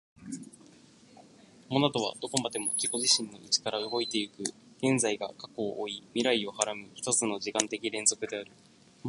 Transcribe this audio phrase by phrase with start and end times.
[1.69, 4.41] モナドはどこまでも自己自身の内から動いて行く、
[4.81, 8.51] 現在が過去を負い未来を孕はらむ一つの時間的連続である。